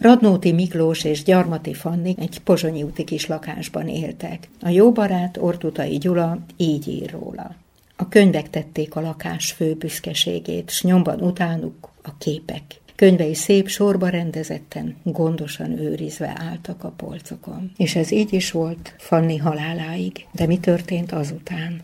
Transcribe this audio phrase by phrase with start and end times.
[0.00, 4.48] Radnóti Miklós és Gyarmati Fanni egy pozsonyi úti kis lakásban éltek.
[4.60, 7.54] A jó barát Ortutai Gyula így ír róla.
[7.96, 12.62] A könyvek tették a lakás fő büszkeségét, s nyomban utánuk a képek.
[12.94, 17.72] Könyvei szép sorba rendezetten, gondosan őrizve álltak a polcokon.
[17.76, 20.26] És ez így is volt Fanni haláláig.
[20.32, 21.80] De mi történt azután?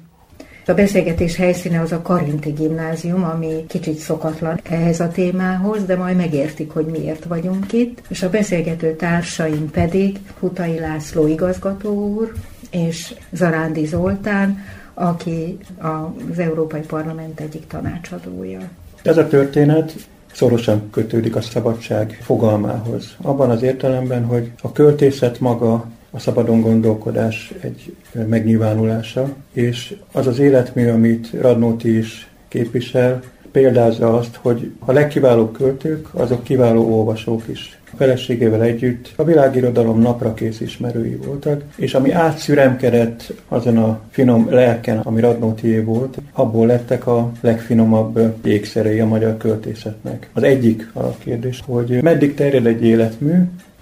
[0.67, 6.17] A beszélgetés helyszíne az a Karinti gimnázium, ami kicsit szokatlan ehhez a témához, de majd
[6.17, 8.03] megértik, hogy miért vagyunk itt.
[8.09, 12.33] És a beszélgető társaim pedig Hutai László igazgató úr
[12.71, 14.59] és Zarándi Zoltán,
[14.95, 18.61] aki az Európai Parlament egyik tanácsadója.
[19.03, 19.95] Ez a történet
[20.33, 23.17] szorosan kötődik a szabadság fogalmához.
[23.23, 27.95] Abban az értelemben, hogy a költészet maga a szabadon gondolkodás egy
[28.29, 36.09] megnyilvánulása, és az az életmű, amit Radnóti is képvisel, példázza azt, hogy a legkiválóbb költők,
[36.13, 37.79] azok kiváló olvasók is.
[37.93, 44.99] A feleségével együtt a világirodalom naprakész ismerői voltak, és ami átszüremkedett azon a finom lelken,
[44.99, 50.29] ami Radnótié volt, abból lettek a legfinomabb jégszerei a magyar költészetnek.
[50.33, 53.33] Az egyik a kérdés, hogy meddig terjed egy életmű,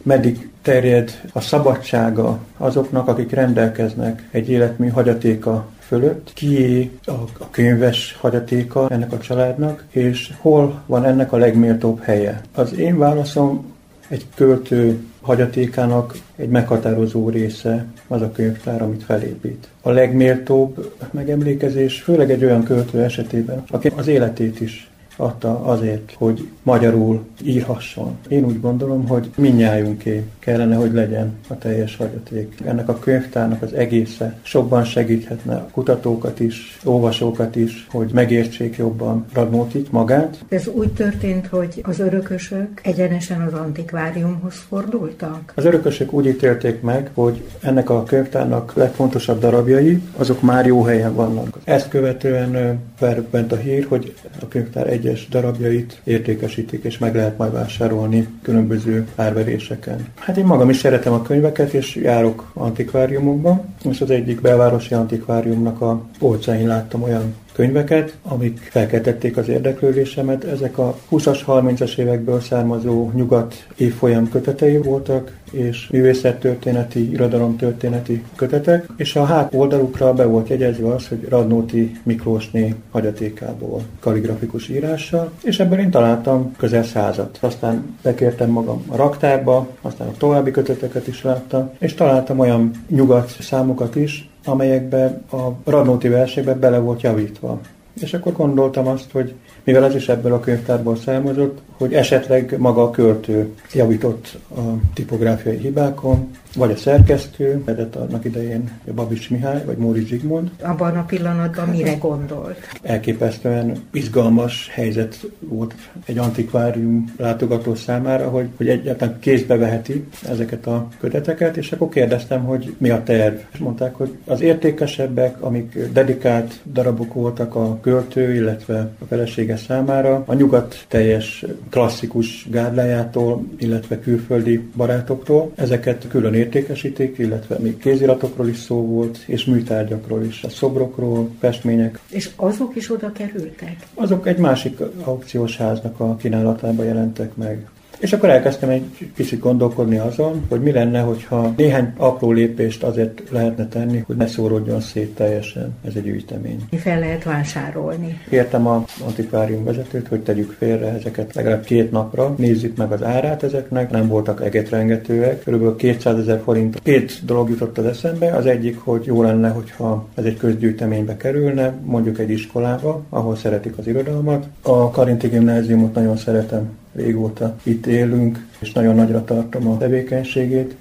[0.02, 8.16] meddig terjed a szabadsága azoknak, akik rendelkeznek egy életmű hagyatéka fölött, kié a, a könyves
[8.20, 12.40] hagyatéka ennek a családnak, és hol van ennek a legméltóbb helye.
[12.54, 13.74] Az én válaszom
[14.08, 19.68] egy költő hagyatékának egy meghatározó része az a könyvtár, amit felépít.
[19.82, 24.89] A legméltóbb megemlékezés, főleg egy olyan költő esetében, aki az életét is
[25.20, 28.16] adta azért, hogy magyarul írhasson.
[28.28, 32.54] Én úgy gondolom, hogy minnyájunké kellene, hogy legyen a teljes hagyaték.
[32.64, 39.26] Ennek a könyvtárnak az egésze sokban segíthetne a kutatókat is, olvasókat is, hogy megértsék jobban
[39.32, 40.44] Radnótit magát.
[40.48, 45.52] Ez úgy történt, hogy az örökösök egyenesen az antikváriumhoz fordultak?
[45.54, 51.14] Az örökösök úgy ítélték meg, hogy ennek a könyvtárnak legfontosabb darabjai, azok már jó helyen
[51.14, 51.58] vannak.
[51.64, 57.52] Ezt követően felbent a hír, hogy a könyvtár egyes darabjait értékesítik, és meg lehet majd
[57.52, 60.06] vásárolni különböző árveréseken.
[60.14, 65.80] Hát én magam is szeretem a könyveket, és járok antikváriumokba, és az egyik belvárosi antikváriumnak
[65.80, 70.44] a polcain láttam olyan könyveket, amik felkeltették az érdeklődésemet.
[70.44, 79.16] Ezek a 20-as, 30-as évekből származó nyugat évfolyam kötetei voltak, és művészettörténeti, irodalomtörténeti kötetek, és
[79.16, 85.78] a hát oldalukra be volt jegyezve az, hogy Radnóti Miklósné hagyatékából kaligrafikus írással, és ebből
[85.78, 87.38] én találtam közel százat.
[87.40, 93.36] Aztán bekértem magam a raktárba, aztán a további köteteket is láttam, és találtam olyan nyugat
[93.40, 97.60] számokat is, amelyekbe a Radnóti versébe bele volt javítva.
[98.00, 99.34] És akkor gondoltam azt, hogy
[99.64, 104.60] mivel ez is ebből a könyvtárból származott, hogy esetleg maga a költő javított a
[104.94, 110.50] tipográfiai hibákon, vagy a szerkesztő, mert annak idején Babis Mihály, vagy Móri Zsigmond.
[110.62, 112.58] Abban a pillanatban mire gondolt?
[112.82, 115.74] Elképesztően izgalmas helyzet volt
[116.04, 122.44] egy antikvárium látogató számára, hogy, hogy egyáltalán kézbe veheti ezeket a köteteket, és akkor kérdeztem,
[122.44, 123.34] hogy mi a terv.
[123.52, 130.22] És mondták, hogy az értékesebbek, amik dedikált darabok voltak a költő, illetve a felesége számára,
[130.26, 138.56] a nyugat teljes klasszikus gárdájától, illetve külföldi barátoktól, ezeket külön értékesíték, illetve még kéziratokról is
[138.56, 141.98] szó volt, és műtárgyakról is, a szobrokról, festmények.
[142.10, 143.76] És azok is oda kerültek?
[143.94, 147.68] Azok egy másik aukciós háznak a kínálatába jelentek meg.
[148.00, 153.22] És akkor elkezdtem egy kicsit gondolkodni azon, hogy mi lenne, hogyha néhány apró lépést azért
[153.30, 156.66] lehetne tenni, hogy ne szóródjon szét teljesen ez egy gyűjtemény.
[156.70, 158.20] Mi fel lehet vásárolni?
[158.28, 163.42] Kértem a antikvárium vezetőt, hogy tegyük félre ezeket legalább két napra, nézzük meg az árát
[163.42, 165.76] ezeknek, nem voltak egetrengetőek, kb.
[165.76, 166.80] 200 ezer forint.
[166.82, 171.74] Két dolog jutott az eszembe, az egyik, hogy jó lenne, hogyha ez egy közgyűjteménybe kerülne,
[171.84, 174.46] mondjuk egy iskolába, ahol szeretik az irodalmat.
[174.62, 180.76] A Karinti gimnáziumot nagyon szeretem régóta itt élünk, és nagyon nagyra tartom a tevékenységét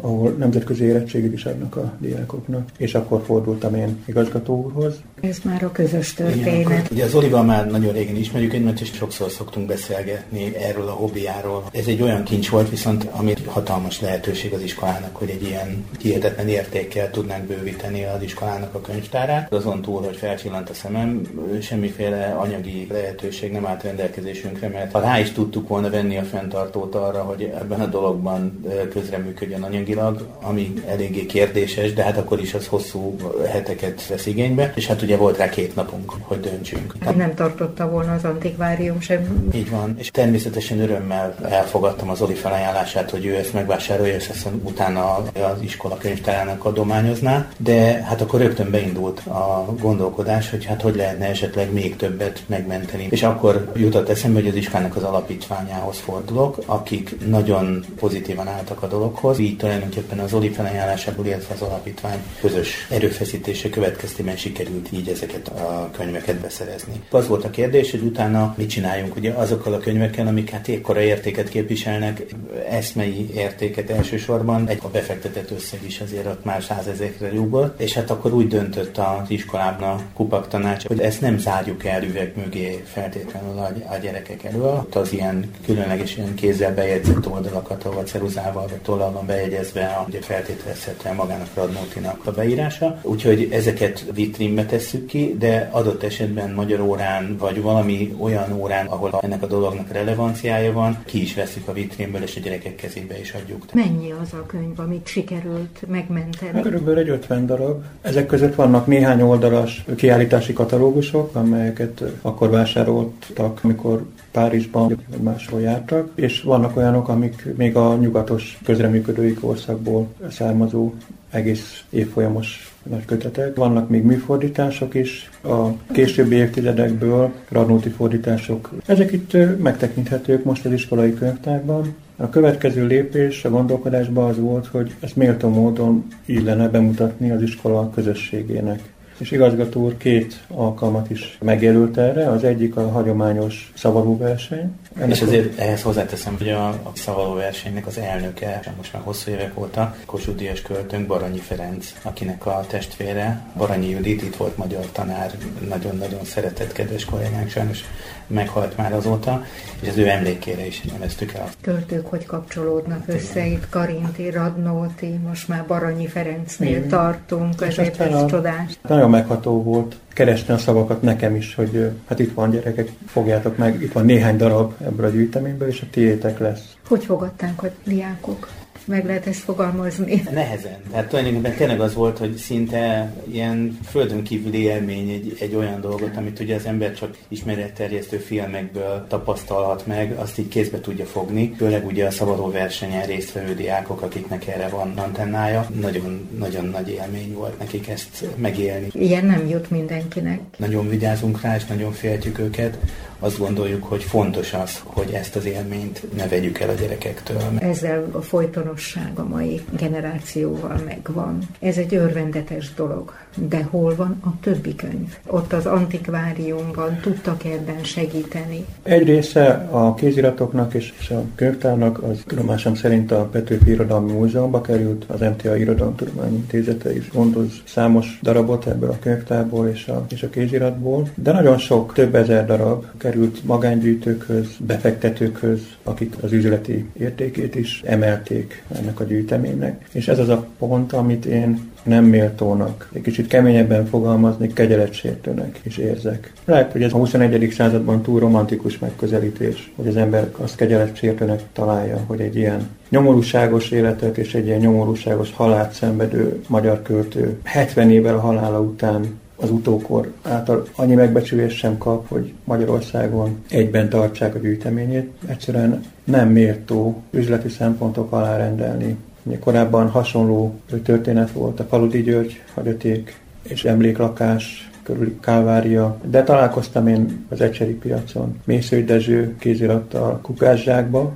[0.00, 4.94] ahol nemzetközi érettségét is adnak a diákoknak, és akkor fordultam én igazgató úrhoz.
[5.20, 6.60] Ez már a közös történet.
[6.60, 10.92] Igen, ugye az Olival már nagyon régen ismerjük egymást, és sokszor szoktunk beszélgetni erről a
[10.92, 11.64] hobbiáról.
[11.72, 16.48] Ez egy olyan kincs volt, viszont ami hatalmas lehetőség az iskolának, hogy egy ilyen hihetetlen
[16.48, 19.52] értékkel tudnánk bővíteni az iskolának a könyvtárát.
[19.52, 21.22] Azon túl, hogy felcsillant a szemem,
[21.60, 26.94] semmiféle anyagi lehetőség nem állt rendelkezésünkre, mert ha rá is tudtuk volna venni a fenntartót
[26.94, 32.66] arra, hogy ebben a dologban közreműködjön anyagilag, ami eléggé kérdéses, de hát akkor is az
[32.66, 33.16] hosszú
[33.50, 37.14] heteket vesz igénybe, és hát ugye volt rá két napunk, hogy döntsünk.
[37.16, 39.48] Nem tartotta volna az antikvárium sem.
[39.54, 44.48] Így van, és természetesen örömmel elfogadtam az Oli felajánlását, hogy ő ezt megvásárolja, és ezt
[44.62, 50.96] utána az iskola könyvtárának adományozná, de hát akkor rögtön beindult a gondolkodás, hogy hát hogy
[50.96, 53.06] lehetne esetleg még többet megmenteni.
[53.10, 58.86] És akkor jutott eszembe, hogy az iskolának az alapítványához fordulok, akik nagyon pozitívan álltak a
[58.86, 59.38] dologhoz.
[59.38, 65.90] Így tulajdonképpen az Oli felajánlásából, illetve az alapítvány közös erőfeszítése következtében sikerült így ezeket a
[65.96, 67.02] könyveket beszerezni.
[67.10, 71.00] Az volt a kérdés, hogy utána mit csináljunk ugye azokkal a könyvekkel, amik hát ekkora
[71.00, 72.22] értéket képviselnek,
[72.68, 78.10] eszmei értéket elsősorban, egy a befektetett összeg is azért ott már százezekre rúgott, és hát
[78.10, 82.82] akkor úgy döntött az iskolában a kupak tanács, hogy ezt nem zárjuk el üveg mögé
[82.92, 84.62] feltétlenül a, a gyerekek elől.
[84.62, 90.04] Ott az ilyen különleges ilyen kézzel bejegyzett oldalakat, ahol ceruzával vagy tollal van bejegyezve, a,
[90.08, 92.98] ugye feltételezhetően magának Radnótinak a beírása.
[93.02, 99.18] Úgyhogy ezeket vitrínbe tesszük ki, de adott esetben magyar órán, vagy valami olyan órán, ahol
[99.20, 103.32] ennek a dolognak relevanciája van, ki is veszik a vitrínből, és a gyerekek kezébe is
[103.32, 103.64] adjuk.
[103.72, 106.62] Mennyi az a könyv, amit sikerült megmenteni?
[106.62, 107.84] Körülbelül egy 50 darab.
[108.02, 114.06] Ezek között vannak néhány oldalas kiállítási katalógusok, amelyeket akkor vásároltak, amikor
[114.38, 120.92] Párizsban vagy máshol jártak, és vannak olyanok, amik még a nyugatos közreműködői korszakból származó
[121.30, 123.56] egész évfolyamos nagy kötetek.
[123.56, 128.70] Vannak még műfordítások is, a későbbi évtizedekből Radnóti fordítások.
[128.86, 131.94] Ezek itt megtekinthetők most az iskolai könyvtárban.
[132.16, 137.90] A következő lépés a gondolkodásban az volt, hogy ezt méltó módon illene bemutatni az iskola
[137.90, 138.80] közösségének
[139.18, 144.72] és igazgató úr két alkalmat is megjelölt erre, az egyik a hagyományos szavalóverseny.
[144.96, 149.60] Ennek és azért ehhez hozzáteszem, hogy a, a szavalóversenynek az elnöke, most már hosszú évek
[149.60, 155.30] óta, Kossuth Díjas költőnk Baranyi Ferenc, akinek a testvére, Baranyi Judit, itt volt magyar tanár,
[155.68, 157.84] nagyon-nagyon szeretett kedves kollégánk, sajnos
[158.28, 159.44] meghalt már azóta,
[159.80, 161.48] és az ő emlékére is neveztük el.
[161.60, 166.88] Költők hogy kapcsolódnak össze, itt Karinti, Radnóti, most már Baranyi Ferencnél Igen.
[166.88, 168.78] tartunk, ezért ez csodás.
[168.88, 173.82] Nagyon megható volt keresni a szavakat nekem is, hogy hát itt van gyerekek, fogjátok meg,
[173.82, 176.76] itt van néhány darab ebből a gyűjteményből, és a tiétek lesz.
[176.88, 178.48] Hogy fogadták a diákok?
[178.88, 180.22] Meg lehet ezt fogalmazni.
[180.32, 180.76] Nehezen.
[180.90, 186.16] Tehát tulajdonképpen tényleg az volt, hogy szinte ilyen földön kívüli élmény egy, egy olyan dolgot,
[186.16, 191.54] amit ugye az ember csak ismeretterjesztő filmekből tapasztalhat meg, azt így kézbe tudja fogni.
[191.56, 195.66] Főleg ugye a szabadó versenyen résztvevő diákok, akiknek erre van antennája.
[195.80, 198.86] Nagyon, nagyon nagy élmény volt nekik ezt megélni.
[198.92, 200.40] Ilyen nem jut mindenkinek.
[200.56, 202.78] Nagyon vigyázunk rá, és nagyon féltjük őket
[203.18, 207.42] azt gondoljuk, hogy fontos az, hogy ezt az élményt ne vegyük el a gyerekektől.
[207.58, 211.38] Ezzel a folytonosság a mai generációval megvan.
[211.60, 213.12] Ez egy örvendetes dolog.
[213.34, 215.16] De hol van a többi könyv?
[215.26, 218.64] Ott az antikváriumban tudtak ebben segíteni?
[218.82, 225.04] Egy része a kéziratoknak és a könyvtárnak az tudomásom szerint a Petőfi Irodalmi Múzeumba került,
[225.06, 230.28] az MTA Irodalomtudományi Intézete is gondoz számos darabot ebből a könyvtárból és a, és a
[230.28, 237.82] kéziratból, de nagyon sok, több ezer darab került magángyűjtőkhöz, befektetőkhöz, akik az üzleti értékét is
[237.84, 239.84] emelték ennek a gyűjteménynek.
[239.92, 245.76] És ez az a pont, amit én nem méltónak, egy kicsit keményebben fogalmazni, kegyeletsértőnek is
[245.76, 246.32] érzek.
[246.44, 247.50] Lehet, hogy ez a 21.
[247.50, 254.18] században túl romantikus megközelítés, hogy az ember azt kegyeletsértőnek találja, hogy egy ilyen nyomorúságos életet
[254.18, 260.12] és egy ilyen nyomorúságos halált szenvedő magyar költő 70 évvel a halála után az utókor
[260.22, 265.10] által annyi megbecsülést sem kap, hogy Magyarországon egyben tartsák a gyűjteményét.
[265.26, 268.96] Egyszerűen nem méltó üzleti szempontok alá rendelni.
[269.40, 277.26] Korábban hasonló történet volt a Faludi György hagyaték és emléklakás körüli Kálvária, de találkoztam én
[277.28, 281.12] az Ecseri piacon Mészői Dezső kézirattal Kukászsákba,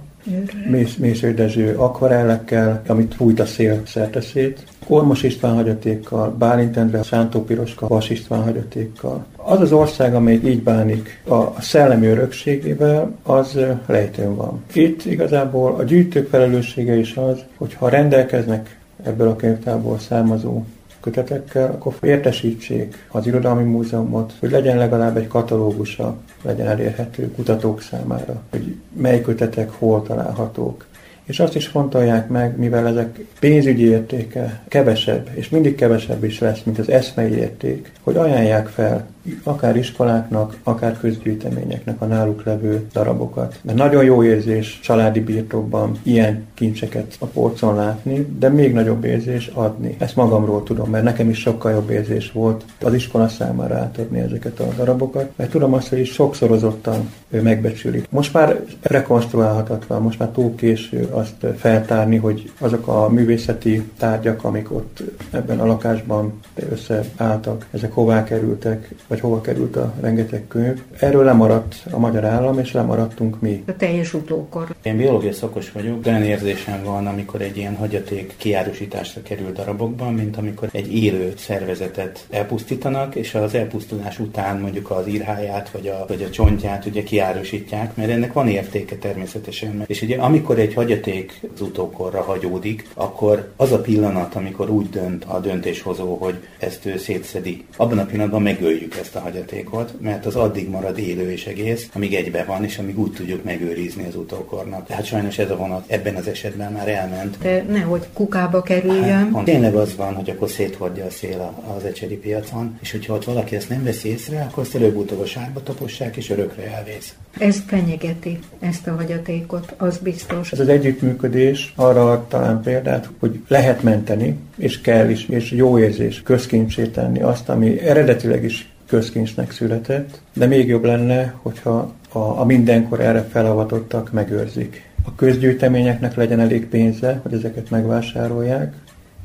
[0.71, 7.45] Mész, Mészői Dezső akvarellekkel, amit fújt a szél szerteszét, Kormos István hagyatékkal, Bálint Endre, Sántó
[7.45, 9.25] Piroska, Vas István hagyatékkal.
[9.37, 14.63] Az az ország, amely így bánik a szellemi örökségével, az lejtőn van.
[14.73, 20.63] Itt igazából a gyűjtők felelőssége is az, hogy ha rendelkeznek ebből a könyvtárból származó
[21.03, 28.43] kötetekkel, akkor értesítsék az Irodalmi Múzeumot, hogy legyen legalább egy katalógusa, legyen elérhető kutatók számára,
[28.51, 30.87] hogy mely kötetek hol találhatók,
[31.25, 36.63] és azt is fontolják meg, mivel ezek pénzügyi értéke kevesebb, és mindig kevesebb is lesz,
[36.65, 39.07] mint az eszmei érték, hogy ajánlják fel
[39.43, 43.59] akár iskoláknak, akár közgyűjteményeknek a náluk levő darabokat.
[43.63, 49.51] Mert nagyon jó érzés családi birtokban ilyen kincseket a polcon látni, de még nagyobb érzés
[49.55, 49.97] adni.
[49.99, 54.61] Ezt magamról tudom, mert nekem is sokkal jobb érzés volt az iskola számára átadni ezeket
[54.61, 57.11] a darabokat, mert tudom azt, hogy sokszorozottan
[57.41, 58.07] megbecsülik.
[58.11, 64.73] Most már rekonstruálhatatlan, most már túl késő azt feltárni, hogy azok a művészeti tárgyak, amik
[64.73, 70.83] ott ebben a lakásban összeálltak, ezek hová kerültek, vagy hova került a rengeteg könyv.
[70.99, 73.63] Erről lemaradt a magyar állam, és lemaradtunk mi.
[73.67, 74.75] A teljes utókor.
[74.83, 80.15] Én biológia szakos vagyok, de olyan érzésem van, amikor egy ilyen hagyaték kiárusításra kerül darabokban,
[80.15, 86.05] mint amikor egy élő szervezetet elpusztítanak, és az elpusztulás után mondjuk az írháját, vagy a,
[86.09, 89.85] vagy a csontját ugye kiárusítják, mert ennek van értéke természetesen.
[89.87, 95.25] És ugye amikor egy hagyaték az utókorra hagyódik, akkor az a pillanat, amikor úgy dönt
[95.25, 100.37] a döntéshozó, hogy ezt ő szétszedi, abban a pillanatban megöljük ezt a hagyatékot, mert az
[100.37, 104.87] addig marad élő és egész, amíg egybe van, és amíg úgy tudjuk megőrizni az utókornak.
[104.87, 107.39] Tehát sajnos ez a vonat ebben az esetben már elment.
[107.39, 109.35] De nehogy kukába kerüljön.
[109.35, 113.25] Hát, tényleg az van, hogy akkor széthordja a szél az ecseri piacon, és hogyha ott
[113.25, 117.12] valaki ezt nem veszi észre, akkor ezt előbb-utóbb a sárba tapossák, és örökre elvész.
[117.39, 120.53] Ez fenyegeti ezt a hagyatékot, az biztos.
[120.53, 126.23] Ez az együttműködés arra talán példát, hogy lehet menteni, és kell is, és jó érzés
[126.23, 132.45] közkincsé tenni azt, ami eredetileg is közkincsnek született, de még jobb lenne, hogyha a, a
[132.45, 134.91] mindenkor erre felavatottak megőrzik.
[135.05, 138.75] A közgyűjteményeknek legyen elég pénze, hogy ezeket megvásárolják,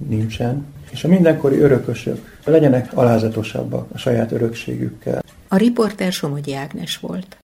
[0.08, 5.24] nincsen, és a mindenkori örökösök legyenek alázatosabbak a saját örökségükkel.
[5.48, 7.36] A riporter Somogyi Ágnes volt.